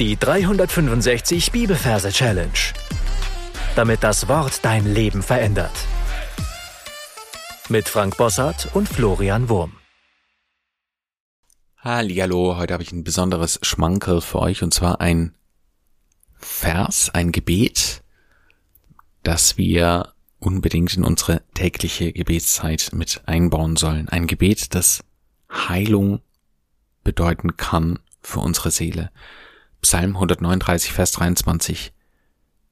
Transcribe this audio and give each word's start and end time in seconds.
Die 0.00 0.16
365 0.16 1.52
Bibelverse 1.52 2.10
Challenge. 2.10 2.50
Damit 3.76 4.02
das 4.02 4.26
Wort 4.26 4.64
dein 4.64 4.92
Leben 4.92 5.22
verändert. 5.22 5.70
Mit 7.68 7.88
Frank 7.88 8.16
Bossart 8.16 8.74
und 8.74 8.88
Florian 8.88 9.48
Wurm. 9.48 9.76
Hallihallo, 11.76 12.56
heute 12.56 12.72
habe 12.72 12.82
ich 12.82 12.90
ein 12.90 13.04
besonderes 13.04 13.60
Schmankerl 13.62 14.20
für 14.20 14.40
euch 14.40 14.64
und 14.64 14.74
zwar 14.74 15.00
ein 15.00 15.36
Vers, 16.38 17.10
ein 17.14 17.30
Gebet, 17.30 18.02
das 19.22 19.56
wir 19.56 20.12
unbedingt 20.40 20.96
in 20.96 21.04
unsere 21.04 21.42
tägliche 21.54 22.12
Gebetszeit 22.12 22.90
mit 22.92 23.22
einbauen 23.26 23.76
sollen. 23.76 24.08
Ein 24.08 24.26
Gebet, 24.26 24.74
das 24.74 25.04
Heilung 25.52 26.20
bedeuten 27.04 27.56
kann 27.56 28.00
für 28.22 28.40
unsere 28.40 28.72
Seele. 28.72 29.12
Psalm 29.84 30.16
139, 30.16 30.94
Vers 30.94 31.12
23. 31.12 31.92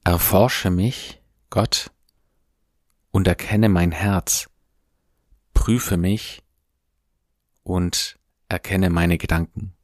Erforsche 0.03 0.71
mich, 0.71 1.21
Gott, 1.51 1.91
und 3.11 3.27
erkenne 3.27 3.69
mein 3.69 3.91
Herz, 3.91 4.49
prüfe 5.53 5.95
mich 5.95 6.41
und 7.61 8.17
erkenne 8.49 8.89
meine 8.89 9.19
Gedanken. 9.19 9.75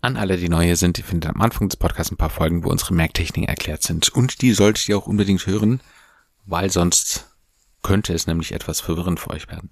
An 0.00 0.16
alle, 0.16 0.36
die 0.36 0.48
neue 0.48 0.74
sind, 0.74 0.96
die 0.96 1.04
findet 1.04 1.30
am 1.30 1.40
Anfang 1.40 1.68
des 1.68 1.76
Podcasts 1.76 2.10
ein 2.10 2.16
paar 2.16 2.28
Folgen, 2.28 2.64
wo 2.64 2.70
unsere 2.70 2.92
Merktechniken 2.92 3.48
erklärt 3.48 3.84
sind. 3.84 4.08
Und 4.08 4.42
die 4.42 4.52
solltet 4.52 4.88
ihr 4.88 4.98
auch 4.98 5.06
unbedingt 5.06 5.46
hören, 5.46 5.80
weil 6.44 6.70
sonst 6.70 7.36
könnte 7.84 8.14
es 8.14 8.26
nämlich 8.26 8.50
etwas 8.50 8.80
verwirrend 8.80 9.20
für 9.20 9.30
euch 9.30 9.46
werden. 9.46 9.70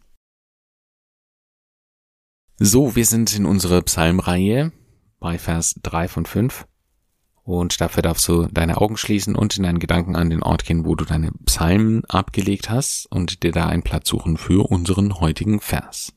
So, 2.57 2.95
wir 2.95 3.05
sind 3.05 3.35
in 3.35 3.47
unserer 3.47 3.83
Psalmreihe 3.83 4.71
bei 5.19 5.39
Vers 5.39 5.75
3 5.83 6.07
von 6.07 6.25
5. 6.25 6.67
Und 7.43 7.81
dafür 7.81 8.03
darfst 8.03 8.29
du 8.29 8.47
deine 8.47 8.77
Augen 8.77 8.97
schließen 8.97 9.35
und 9.35 9.57
in 9.57 9.65
deinen 9.65 9.81
Gedanken 9.81 10.15
an 10.15 10.31
den 10.31 10.43
Ort 10.43 10.65
gehen, 10.65 10.85
wo 10.85 10.95
du 10.95 11.05
deine 11.05 11.33
Psalmen 11.47 12.05
abgelegt 12.05 12.71
hast 12.71 13.07
und 13.11 13.43
dir 13.43 13.51
da 13.51 13.67
einen 13.67 13.83
Platz 13.83 14.09
suchen 14.09 14.37
für 14.37 14.71
unseren 14.71 15.19
heutigen 15.19 15.61
Vers. 15.61 16.13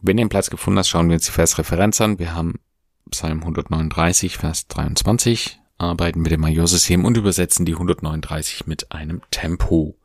Wenn 0.00 0.16
du 0.16 0.22
einen 0.22 0.30
Platz 0.30 0.50
gefunden 0.50 0.80
hast, 0.80 0.88
schauen 0.88 1.08
wir 1.08 1.14
uns 1.14 1.26
die 1.26 1.30
Versreferenz 1.30 2.00
an. 2.00 2.18
Wir 2.18 2.34
haben 2.34 2.58
Psalm 3.10 3.38
139, 3.38 4.36
Vers 4.36 4.66
23, 4.66 5.60
arbeiten 5.78 6.22
mit 6.22 6.32
dem 6.32 6.40
Majorsystem 6.40 7.04
und 7.04 7.16
übersetzen 7.16 7.64
die 7.64 7.74
139 7.74 8.66
mit 8.66 8.90
einem 8.90 9.22
Tempo. 9.30 9.96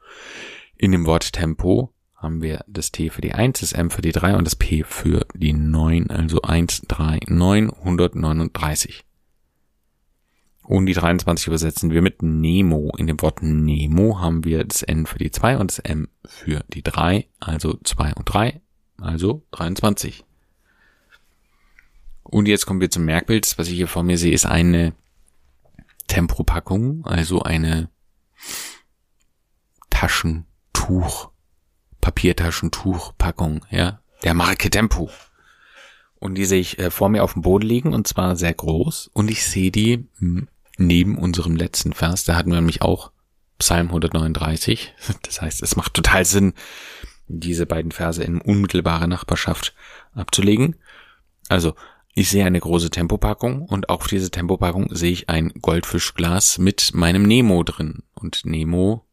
In 0.80 0.92
dem 0.92 1.08
Wort 1.08 1.34
Tempo 1.34 1.92
haben 2.16 2.42
wir 2.42 2.64
das 2.68 2.92
T 2.92 3.10
für 3.10 3.22
die 3.22 3.34
1, 3.34 3.62
das 3.62 3.74
M 3.74 3.90
für 3.90 4.04
die 4.04 4.12
3 4.12 4.36
und 4.36 4.46
das 4.46 4.56
P 4.56 4.84
für 4.84 5.26
die 5.34 5.54
9, 5.54 6.12
also 6.12 6.42
1, 6.44 6.84
3, 6.88 7.20
9, 7.28 7.72
139. 7.72 9.04
Und 10.62 10.86
die 10.86 10.94
23 10.94 11.48
übersetzen 11.48 11.90
wir 11.90 12.02
mit 12.02 12.22
Nemo. 12.22 12.92
In 12.98 13.08
dem 13.08 13.20
Wort 13.22 13.42
Nemo 13.42 14.20
haben 14.20 14.44
wir 14.44 14.64
das 14.66 14.84
N 14.84 15.08
für 15.08 15.18
die 15.18 15.32
2 15.32 15.58
und 15.58 15.72
das 15.72 15.80
M 15.80 16.10
für 16.26 16.64
die 16.68 16.84
3, 16.84 17.28
also 17.40 17.80
2 17.84 18.14
und 18.14 18.26
3, 18.26 18.62
also 19.00 19.44
23. 19.52 20.26
Und 22.24 22.48
jetzt 22.48 22.66
kommen 22.68 22.82
wir 22.82 22.92
zum 22.92 23.06
Merkbild. 23.06 23.46
Das, 23.46 23.58
was 23.58 23.70
ich 23.70 23.76
hier 23.76 23.88
vor 23.88 24.04
mir 24.04 24.18
sehe, 24.18 24.34
ist 24.34 24.46
eine 24.46 24.94
Tempopackung, 26.08 27.06
also 27.06 27.42
eine 27.42 27.90
Taschen 29.90 30.46
Tuch, 30.88 31.32
Papiertaschentuchpackung, 32.00 33.66
ja, 33.70 34.00
der 34.24 34.34
Marke 34.34 34.70
Tempo. 34.70 35.10
Und 36.16 36.36
die 36.36 36.46
sehe 36.46 36.62
ich 36.62 36.80
äh, 36.80 36.92
vor 36.92 37.10
mir 37.10 37.26
auf 37.26 37.34
dem 37.34 37.42
Boden 37.42 37.68
liegen 37.68 37.94
und 37.94 38.08
zwar 38.08 38.38
sehr 38.38 38.54
groß. 38.54 39.12
Und 39.12 39.30
ich 39.30 39.46
sehe 39.46 39.70
die 39.70 40.08
hm, 40.20 40.48
neben 40.78 41.18
unserem 41.18 41.58
letzten 41.58 41.92
Vers. 41.92 42.24
Da 42.24 42.38
hatten 42.38 42.52
wir 42.52 42.56
nämlich 42.56 42.84
auch 42.84 43.12
Psalm 43.60 43.88
139. 43.88 44.94
Das 45.24 45.42
heißt, 45.42 45.62
es 45.62 45.76
macht 45.76 45.94
total 45.94 46.24
Sinn, 46.24 46.54
diese 47.28 47.66
beiden 47.66 47.92
Verse 47.92 48.24
in 48.24 48.40
unmittelbarer 48.40 49.08
Nachbarschaft 49.08 49.76
abzulegen. 50.14 50.78
Also, 51.50 51.76
ich 52.14 52.30
sehe 52.30 52.46
eine 52.46 52.62
große 52.62 52.92
Tempopackung 52.92 53.64
und 53.64 53.90
auf 53.90 54.08
diese 54.08 54.32
Tempopackung 54.32 54.96
sehe 54.96 55.12
ich 55.12 55.28
ein 55.28 55.50
Goldfischglas 55.62 56.60
mit 56.60 56.94
meinem 56.94 57.24
Nemo 57.24 57.64
drin. 57.64 58.04
Und 58.14 58.46
Nemo 58.46 59.07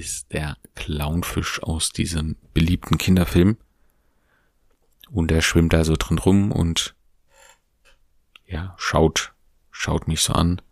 ist 0.00 0.32
der 0.32 0.56
Clownfisch 0.74 1.62
aus 1.62 1.90
diesem 1.90 2.36
beliebten 2.54 2.96
Kinderfilm. 2.96 3.58
Und 5.10 5.30
er 5.30 5.42
schwimmt 5.42 5.74
da 5.74 5.84
so 5.84 5.94
drin 5.98 6.16
rum 6.16 6.52
und 6.52 6.94
ja, 8.46 8.74
schaut, 8.78 9.34
schaut 9.70 10.08
mich 10.08 10.22
so 10.22 10.32
an. 10.32 10.62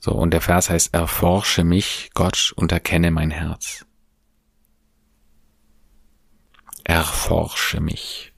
So, 0.00 0.12
und 0.12 0.32
der 0.32 0.40
Vers 0.40 0.68
heißt, 0.68 0.94
erforsche 0.94 1.62
mich, 1.62 2.10
Gott, 2.14 2.52
und 2.56 2.72
erkenne 2.72 3.12
mein 3.12 3.30
Herz. 3.30 3.86
Erforsche 6.82 7.80
mich. 7.80 8.32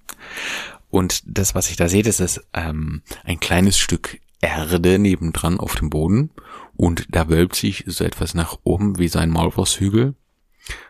Und 0.90 1.22
das, 1.24 1.54
was 1.54 1.70
ich 1.70 1.76
da 1.76 1.88
sehe, 1.88 2.02
das 2.02 2.20
ist 2.20 2.46
ähm, 2.52 3.02
ein 3.24 3.40
kleines 3.40 3.78
Stück 3.78 4.20
Erde 4.42 4.98
nebendran 4.98 5.58
auf 5.58 5.76
dem 5.76 5.88
Boden 5.88 6.30
und 6.76 7.06
da 7.14 7.28
wölbt 7.28 7.54
sich 7.54 7.84
so 7.86 8.04
etwas 8.04 8.34
nach 8.34 8.58
oben 8.64 8.98
wie 8.98 9.08
so 9.08 9.18
ein 9.18 9.30
Maulwurfshügel 9.30 10.14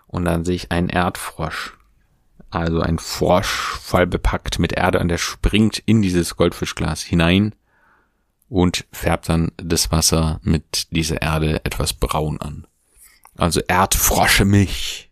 und 0.06 0.24
dann 0.24 0.44
sehe 0.44 0.54
ich 0.54 0.70
einen 0.70 0.88
Erdfrosch. 0.88 1.76
Also 2.50 2.80
ein 2.80 2.98
Frosch 2.98 3.78
voll 3.80 4.06
bepackt 4.06 4.58
mit 4.58 4.72
Erde 4.72 5.00
und 5.00 5.08
der 5.08 5.18
springt 5.18 5.78
in 5.86 6.02
dieses 6.02 6.36
Goldfischglas 6.36 7.00
hinein 7.00 7.54
und 8.50 8.84
färbt 8.92 9.30
dann 9.30 9.52
das 9.56 9.90
Wasser 9.90 10.38
mit 10.42 10.92
dieser 10.94 11.22
Erde 11.22 11.64
etwas 11.64 11.94
braun 11.94 12.38
an. 12.38 12.66
Also 13.38 13.60
Erdfrosche 13.60 14.44
mich. 14.44 15.10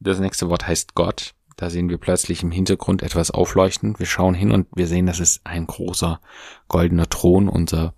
Das 0.00 0.18
nächste 0.18 0.48
Wort 0.48 0.66
heißt 0.66 0.94
Gott. 0.94 1.34
Da 1.56 1.70
sehen 1.70 1.90
wir 1.90 1.98
plötzlich 1.98 2.42
im 2.42 2.50
Hintergrund 2.50 3.02
etwas 3.02 3.30
aufleuchten. 3.30 3.96
Wir 3.98 4.06
schauen 4.06 4.34
hin 4.34 4.50
und 4.50 4.66
wir 4.74 4.88
sehen, 4.88 5.06
das 5.06 5.20
ist 5.20 5.42
ein 5.44 5.66
großer 5.66 6.20
goldener 6.66 7.08
Thron, 7.08 7.48
unser 7.48 7.94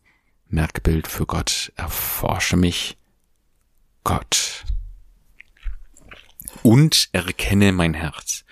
Merkbild 0.52 1.06
für 1.06 1.26
Gott. 1.26 1.72
Erforsche 1.76 2.56
mich, 2.56 2.98
Gott. 4.04 4.64
Und 6.62 7.08
erkenne 7.12 7.72
mein 7.72 7.94
Herz. 7.94 8.44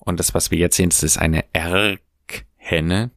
Und 0.00 0.18
das, 0.18 0.34
was 0.34 0.50
wir 0.50 0.58
jetzt 0.58 0.76
sehen, 0.76 0.90
ist 0.90 1.18
eine 1.18 1.44
Erkhenne. 1.52 3.10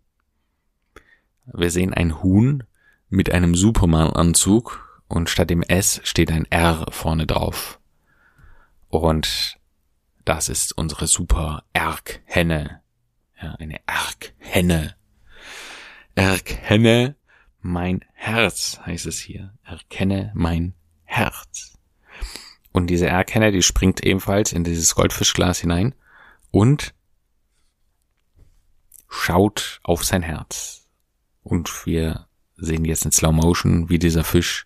Wir 1.46 1.72
sehen 1.72 1.94
ein 1.94 2.22
Huhn 2.22 2.64
mit 3.10 3.32
einem 3.32 3.56
Superman-Anzug 3.56 5.04
und 5.08 5.30
statt 5.30 5.50
dem 5.50 5.64
S 5.64 6.00
steht 6.04 6.32
ein 6.32 6.46
R 6.52 6.86
vorne 6.92 7.26
drauf. 7.26 7.80
Und 8.90 9.58
das 10.26 10.48
ist 10.48 10.78
unsere 10.78 11.08
super 11.08 11.64
Erkhenne. 11.74 12.82
Ja, 13.42 13.56
eine 13.56 13.80
Erkhenne. 13.88 14.96
Erkenne 16.14 17.16
mein 17.62 18.04
Herz, 18.14 18.80
heißt 18.86 19.06
es 19.06 19.20
hier. 19.20 19.54
Erkenne 19.64 20.32
mein 20.36 20.74
Herz. 21.04 21.78
Und 22.72 22.88
diese 22.88 23.08
Erkenne, 23.08 23.52
die 23.52 23.64
springt 23.64 24.04
ebenfalls 24.04 24.54
in 24.54 24.64
dieses 24.64 24.96
Goldfischglas 24.96 25.60
hinein 25.60 25.94
und 26.52 26.94
schaut 29.10 29.80
auf 29.84 30.04
sein 30.06 30.22
Herz. 30.22 30.88
Und 31.44 31.86
wir 31.86 32.28
sehen 32.56 32.86
jetzt 32.86 33.06
in 33.06 33.12
Slow 33.12 33.34
Motion, 33.34 33.90
wie 33.90 34.00
dieser 34.00 34.24
Fisch 34.24 34.66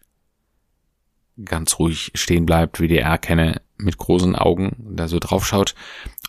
ganz 1.43 1.79
ruhig 1.79 2.11
stehen 2.15 2.45
bleibt, 2.45 2.79
wie 2.79 2.87
die 2.87 2.99
Erkenne 2.99 3.61
mit 3.77 3.97
großen 3.97 4.35
Augen 4.35 4.75
da 4.95 5.07
so 5.07 5.19
drauf 5.19 5.45
schaut 5.45 5.75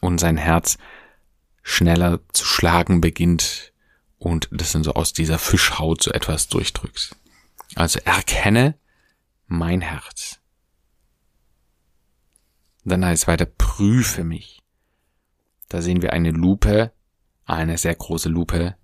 und 0.00 0.18
sein 0.18 0.36
Herz 0.36 0.78
schneller 1.62 2.20
zu 2.32 2.44
schlagen 2.44 3.00
beginnt 3.00 3.72
und 4.18 4.48
das 4.50 4.72
dann 4.72 4.84
so 4.84 4.94
aus 4.94 5.12
dieser 5.12 5.38
Fischhaut 5.38 6.02
so 6.02 6.10
etwas 6.10 6.48
durchdrückt. 6.48 7.16
Also 7.74 7.98
erkenne 8.00 8.74
mein 9.46 9.80
Herz. 9.80 10.40
Dann 12.84 13.04
heißt 13.04 13.24
es 13.24 13.28
weiter, 13.28 13.46
prüfe 13.46 14.24
mich. 14.24 14.62
Da 15.68 15.82
sehen 15.82 16.02
wir 16.02 16.12
eine 16.12 16.30
Lupe, 16.30 16.92
eine 17.44 17.78
sehr 17.78 17.94
große 17.94 18.28
Lupe, 18.28 18.76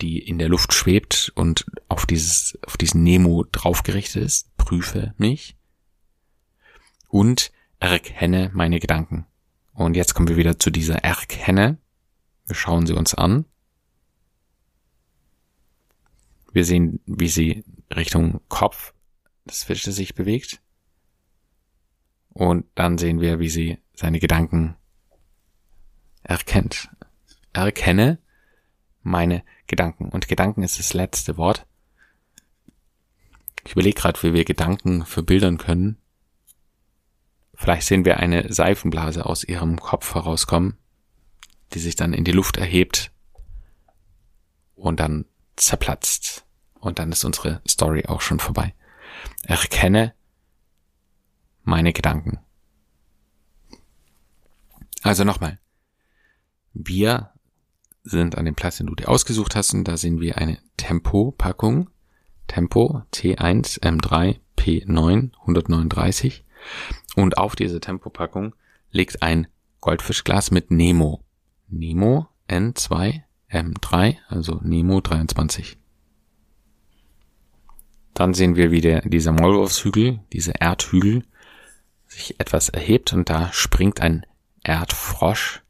die 0.00 0.18
in 0.18 0.38
der 0.38 0.48
Luft 0.48 0.72
schwebt 0.72 1.32
und 1.34 1.66
auf 1.88 2.06
dieses, 2.06 2.58
auf 2.66 2.76
diesen 2.76 3.02
Nemo 3.02 3.44
draufgerichtet 3.50 4.22
ist. 4.22 4.56
Prüfe 4.56 5.14
mich. 5.16 5.56
Und 7.08 7.50
erkenne 7.80 8.50
meine 8.54 8.78
Gedanken. 8.78 9.26
Und 9.72 9.96
jetzt 9.96 10.14
kommen 10.14 10.28
wir 10.28 10.36
wieder 10.36 10.58
zu 10.58 10.70
dieser 10.70 10.96
Erkenne. 10.96 11.78
Wir 12.46 12.54
schauen 12.54 12.86
sie 12.86 12.94
uns 12.94 13.14
an. 13.14 13.44
Wir 16.56 16.64
sehen, 16.64 17.00
wie 17.04 17.28
sie 17.28 17.64
Richtung 17.94 18.40
Kopf 18.48 18.94
des 19.44 19.62
Fisches 19.64 19.94
sich 19.94 20.14
bewegt. 20.14 20.62
Und 22.30 22.64
dann 22.74 22.96
sehen 22.96 23.20
wir, 23.20 23.40
wie 23.40 23.50
sie 23.50 23.76
seine 23.92 24.20
Gedanken 24.20 24.74
erkennt. 26.22 26.88
Erkenne 27.52 28.20
meine 29.02 29.44
Gedanken. 29.66 30.08
Und 30.08 30.28
Gedanken 30.28 30.62
ist 30.62 30.78
das 30.78 30.94
letzte 30.94 31.36
Wort. 31.36 31.66
Ich 33.66 33.72
überlege 33.72 34.00
gerade, 34.00 34.22
wie 34.22 34.32
wir 34.32 34.46
Gedanken 34.46 35.04
verbildern 35.04 35.58
können. 35.58 35.98
Vielleicht 37.52 37.86
sehen 37.86 38.06
wir 38.06 38.16
eine 38.16 38.50
Seifenblase 38.50 39.26
aus 39.26 39.44
ihrem 39.44 39.78
Kopf 39.78 40.14
herauskommen, 40.14 40.78
die 41.74 41.80
sich 41.80 41.96
dann 41.96 42.14
in 42.14 42.24
die 42.24 42.32
Luft 42.32 42.56
erhebt 42.56 43.12
und 44.74 45.00
dann 45.00 45.26
zerplatzt. 45.56 46.45
Und 46.86 47.00
dann 47.00 47.10
ist 47.10 47.24
unsere 47.24 47.60
Story 47.68 48.04
auch 48.06 48.20
schon 48.20 48.38
vorbei. 48.38 48.72
Erkenne 49.42 50.14
meine 51.64 51.92
Gedanken. 51.92 52.38
Also 55.02 55.24
nochmal. 55.24 55.58
Wir 56.74 57.32
sind 58.04 58.38
an 58.38 58.44
dem 58.44 58.54
Platz, 58.54 58.76
den 58.76 58.86
du 58.86 58.94
dir 58.94 59.08
ausgesucht 59.08 59.56
hast, 59.56 59.74
und 59.74 59.82
da 59.82 59.96
sehen 59.96 60.20
wir 60.20 60.38
eine 60.38 60.58
Tempo-Packung. 60.76 61.90
Tempo 62.46 63.02
T1 63.12 63.80
M3 63.80 64.38
P9 64.56 65.32
139. 65.40 66.44
Und 67.16 67.36
auf 67.36 67.56
diese 67.56 67.80
Tempo-Packung 67.80 68.54
liegt 68.92 69.24
ein 69.24 69.48
Goldfischglas 69.80 70.52
mit 70.52 70.70
Nemo. 70.70 71.24
Nemo 71.66 72.28
N2 72.48 73.22
M3, 73.50 74.18
also 74.28 74.60
Nemo 74.62 75.00
23. 75.00 75.78
Dann 78.16 78.32
sehen 78.32 78.56
wir, 78.56 78.70
wie 78.70 78.80
der, 78.80 79.02
dieser 79.02 79.32
Maulwurfshügel, 79.32 80.20
dieser 80.32 80.54
Erdhügel, 80.54 81.22
sich 82.06 82.40
etwas 82.40 82.70
erhebt 82.70 83.12
und 83.12 83.28
da 83.28 83.52
springt 83.52 84.00
ein 84.00 84.24
Erdfrosch 84.64 85.62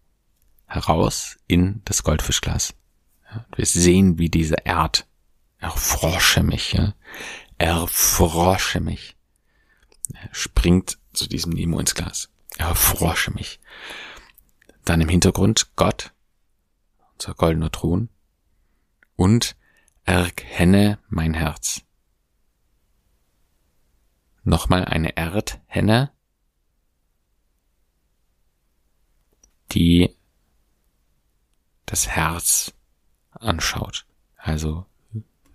heraus 0.67 1.39
in 1.49 1.83
das 1.87 2.05
Goldfischglas. 2.05 2.75
wir 3.57 3.67
sehen, 3.67 4.21
wie 4.21 4.29
dieser 4.29 4.65
Erd 4.65 5.09
erfrosche 5.59 6.45
mich, 6.45 6.75
ja, 6.75 6.95
erfrosche 7.59 8.79
mich, 8.79 9.17
springt 10.31 10.99
zu 11.13 11.29
diesem 11.29 11.53
Nemo 11.53 11.81
ins 11.81 11.97
Glas, 11.97 12.31
erfrosche 12.59 13.33
mich. 13.33 13.59
Dann 14.85 15.01
im 15.01 15.09
Hintergrund 15.09 15.75
Gott, 15.75 16.13
unser 17.15 17.35
goldener 17.35 17.73
Thron 17.73 18.09
und 19.17 19.57
erkenne 20.05 21.01
mein 21.09 21.35
Herz. 21.35 21.86
Nochmal 24.47 24.85
eine 24.85 25.17
Erdhenne, 25.17 26.13
die 29.73 30.15
das 31.85 32.07
Herz 32.07 32.73
anschaut. 33.33 34.07
Also 34.37 34.87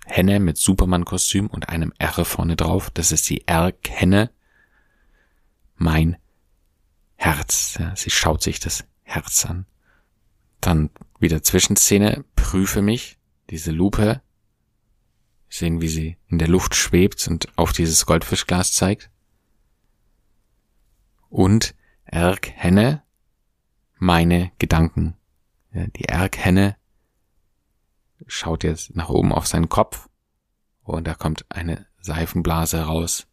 Henne 0.05 0.41
mit 0.41 0.57
Superman-Kostüm 0.57 1.47
und 1.47 1.69
einem 1.69 1.93
R 1.99 2.25
vorne 2.25 2.57
drauf. 2.57 2.89
Das 2.89 3.13
ist 3.13 3.29
die 3.29 3.47
R-Henne. 3.47 4.29
Mein 5.77 6.17
Herz. 7.15 7.77
Ja, 7.79 7.95
sie 7.95 8.09
schaut 8.09 8.43
sich 8.43 8.59
das 8.59 8.83
Herz 9.03 9.45
an. 9.45 9.67
Dann 10.59 10.89
wieder 11.17 11.41
Zwischenszene. 11.41 12.25
Prüfe 12.35 12.81
mich. 12.81 13.17
Diese 13.51 13.71
Lupe. 13.71 14.21
Sehen, 15.53 15.81
wie 15.81 15.89
sie 15.89 16.17
in 16.27 16.39
der 16.39 16.47
Luft 16.47 16.75
schwebt 16.75 17.27
und 17.27 17.47
auf 17.57 17.73
dieses 17.73 18.05
Goldfischglas 18.05 18.71
zeigt. 18.71 19.11
Und 21.29 21.75
erkenne 22.05 23.03
meine 23.97 24.51
Gedanken. 24.59 25.17
Ja, 25.73 25.87
die 25.87 26.05
Erkhenne 26.05 26.77
schaut 28.27 28.63
jetzt 28.63 28.95
nach 28.95 29.09
oben 29.09 29.33
auf 29.33 29.45
seinen 29.45 29.67
Kopf 29.67 30.09
und 30.83 31.05
da 31.05 31.15
kommt 31.15 31.45
eine 31.49 31.85
Seifenblase 31.99 32.83
raus. 32.83 33.27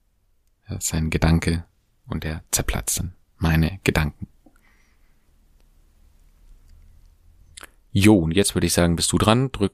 Ja, 0.68 0.80
sein 0.80 1.10
Gedanke 1.10 1.66
und 2.06 2.24
er 2.24 2.42
zerplatzt 2.50 2.98
dann. 2.98 3.14
Meine 3.36 3.78
Gedanken. 3.84 4.26
Jo, 7.92 8.16
und 8.16 8.32
jetzt 8.32 8.54
würde 8.54 8.66
ich 8.66 8.72
sagen, 8.72 8.96
bist 8.96 9.12
du 9.12 9.18
dran, 9.18 9.52
drück 9.52 9.72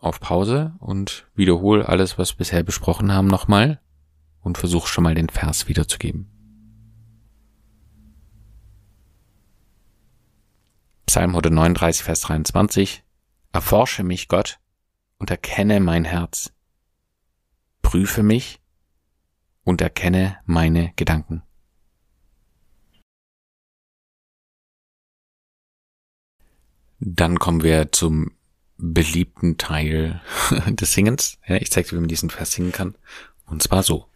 auf 0.00 0.20
Pause 0.20 0.74
und 0.78 1.26
wiederhol 1.34 1.82
alles, 1.82 2.18
was 2.18 2.34
wir 2.34 2.38
bisher 2.38 2.62
besprochen 2.62 3.12
haben, 3.12 3.26
nochmal 3.26 3.80
und 4.40 4.58
versuch 4.58 4.86
schon 4.86 5.04
mal 5.04 5.14
den 5.14 5.28
Vers 5.28 5.68
wiederzugeben. 5.68 6.30
Psalm 11.06 11.30
139, 11.30 12.02
Vers 12.02 12.20
23. 12.20 13.02
Erforsche 13.52 14.04
mich, 14.04 14.28
Gott, 14.28 14.60
und 15.18 15.30
erkenne 15.30 15.80
mein 15.80 16.04
Herz. 16.04 16.52
Prüfe 17.82 18.22
mich 18.22 18.60
und 19.64 19.80
erkenne 19.80 20.38
meine 20.44 20.92
Gedanken. 20.96 21.42
Dann 27.00 27.38
kommen 27.38 27.62
wir 27.62 27.92
zum 27.92 28.37
beliebten 28.78 29.58
Teil 29.58 30.22
des 30.68 30.92
Singens. 30.92 31.38
Ja, 31.46 31.56
ich 31.56 31.70
zeige 31.70 31.88
dir, 31.88 31.96
wie 31.96 32.00
man 32.00 32.08
diesen 32.08 32.30
Vers 32.30 32.52
singen 32.52 32.72
kann. 32.72 32.94
Und 33.46 33.62
zwar 33.62 33.82
so. 33.82 34.06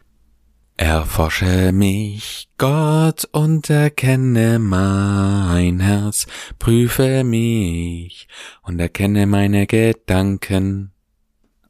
Erforsche 0.78 1.70
mich, 1.72 2.48
Gott, 2.56 3.28
und 3.30 3.68
erkenne 3.68 4.58
mein 4.58 5.80
Herz, 5.80 6.26
prüfe 6.58 7.24
mich 7.24 8.26
und 8.62 8.80
erkenne 8.80 9.26
meine 9.26 9.66
Gedanken. 9.66 10.92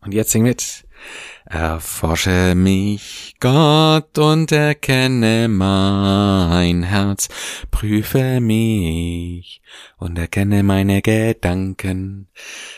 Und 0.00 0.14
jetzt 0.14 0.30
sing 0.30 0.44
mit. 0.44 0.86
Erforsche 1.44 2.54
mich, 2.54 3.34
Gott, 3.40 4.16
und 4.18 4.52
erkenne 4.52 5.48
mein 5.48 6.82
Herz, 6.82 7.28
prüfe 7.70 8.40
mich 8.40 9.60
und 9.98 10.18
erkenne 10.18 10.62
meine 10.62 11.02
Gedanken. 11.02 12.28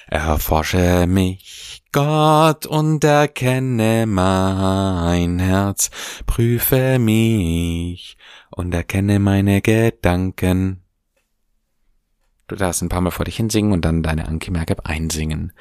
Erforsche 0.09 1.07
mich, 1.07 1.83
Gott, 1.93 2.67
und 2.67 3.05
erkenne 3.05 4.07
mein 4.07 5.39
Herz, 5.39 5.91
prüfe 6.27 6.99
mich 6.99 8.17
und 8.51 8.73
erkenne 8.75 9.19
meine 9.19 9.61
Gedanken. 9.61 10.84
Du 12.47 12.57
darfst 12.57 12.83
ein 12.83 12.89
paar 12.91 13.01
Mal 13.01 13.11
vor 13.11 13.25
dich 13.25 13.37
hinsingen 13.37 13.73
und 13.73 13.85
dann 13.85 14.03
deine 14.03 14.29
Anki 14.29 14.51
Merkab 14.51 14.87
einsingen. 14.87 15.53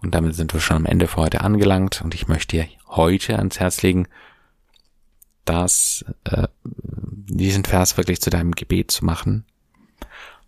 Und 0.00 0.14
damit 0.14 0.34
sind 0.34 0.52
wir 0.52 0.60
schon 0.60 0.76
am 0.76 0.86
Ende 0.86 1.08
für 1.08 1.16
heute 1.16 1.40
angelangt. 1.40 2.00
Und 2.02 2.14
ich 2.14 2.28
möchte 2.28 2.56
dir 2.56 2.68
heute 2.86 3.38
ans 3.38 3.58
Herz 3.58 3.82
legen, 3.82 4.06
dass 5.44 6.04
äh, 6.24 6.46
diesen 6.64 7.64
Vers 7.64 7.96
wirklich 7.96 8.20
zu 8.20 8.30
deinem 8.30 8.52
Gebet 8.52 8.90
zu 8.90 9.04
machen, 9.04 9.44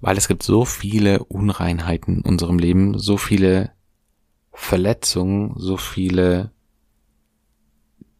weil 0.00 0.16
es 0.16 0.28
gibt 0.28 0.42
so 0.42 0.64
viele 0.64 1.25
Unreinheiten 1.25 2.18
in 2.18 2.23
unserem 2.23 2.59
Leben, 2.59 2.99
so 2.99 3.16
viele 3.16 3.73
Verletzungen, 4.52 5.54
so 5.56 5.76
viele 5.76 6.52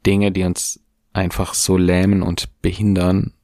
Dinge, 0.07 0.33
die 0.33 0.45
uns 0.45 0.81
einfach 1.13 1.55
so 1.55 1.77
lähmen 1.77 2.23
und 2.23 2.61
behindern. 2.63 3.35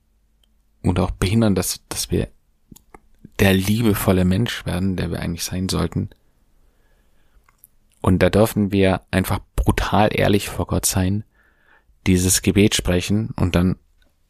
Und 0.83 0.99
auch 1.01 1.11
behindern, 1.11 1.55
dass, 1.55 1.81
dass 1.89 2.11
wir 2.11 2.29
der 3.39 3.53
liebevolle 3.55 4.25
Mensch 4.25 4.65
werden, 4.67 4.97
der 4.97 5.11
wir 5.11 5.21
eigentlich 5.21 5.45
sein 5.45 5.69
sollten. 5.69 6.11
Und 8.01 8.23
da 8.23 8.31
dürfen 8.31 8.73
wir 8.73 9.03
einfach 9.11 9.41
brutal 9.57 10.11
ehrlich 10.13 10.49
vor 10.49 10.67
Gott 10.67 10.87
sein, 10.87 11.25
dieses 12.07 12.43
Gebet 12.43 12.75
sprechen 12.75 13.31
und 13.37 13.57
dann 13.57 13.77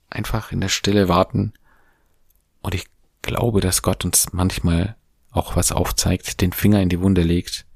einfach 0.08 0.50
in 0.50 0.60
der 0.60 0.68
Stille 0.68 1.08
warten. 1.08 1.52
Und 2.62 2.74
ich 2.74 2.86
glaube, 3.22 3.60
dass 3.60 3.82
Gott 3.82 4.04
uns 4.04 4.32
manchmal 4.32 4.96
auch 5.30 5.56
was 5.56 5.72
aufzeigt, 5.72 6.40
den 6.40 6.52
Finger 6.52 6.80
in 6.80 6.88
die 6.88 7.00
Wunde 7.00 7.22
legt 7.22 7.66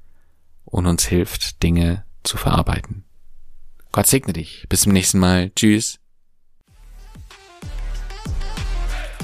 und 0.65 0.87
uns 0.87 1.05
hilft, 1.05 1.61
Dinge 1.61 2.03
zu 2.23 2.37
verarbeiten. 2.37 3.03
Gott 3.91 4.07
segne 4.07 4.33
dich. 4.33 4.65
Bis 4.69 4.81
zum 4.81 4.93
nächsten 4.93 5.19
Mal. 5.19 5.51
Tschüss. 5.55 6.00